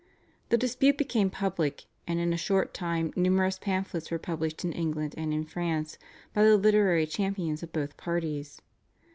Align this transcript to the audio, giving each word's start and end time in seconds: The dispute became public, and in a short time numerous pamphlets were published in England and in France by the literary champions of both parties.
The 0.49 0.57
dispute 0.57 0.97
became 0.97 1.29
public, 1.29 1.83
and 2.07 2.19
in 2.19 2.33
a 2.33 2.35
short 2.35 2.73
time 2.73 3.13
numerous 3.15 3.59
pamphlets 3.59 4.09
were 4.09 4.17
published 4.17 4.65
in 4.65 4.71
England 4.71 5.13
and 5.15 5.31
in 5.31 5.45
France 5.45 5.99
by 6.33 6.43
the 6.43 6.57
literary 6.57 7.05
champions 7.05 7.61
of 7.61 7.71
both 7.71 7.97
parties. 7.97 8.63